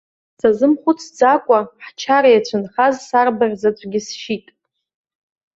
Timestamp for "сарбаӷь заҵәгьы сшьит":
3.07-4.45